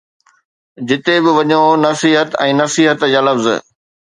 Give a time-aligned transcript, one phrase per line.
[0.91, 3.45] جتي به وڃو، نصيحت ۽ نصيحت جا لفظ.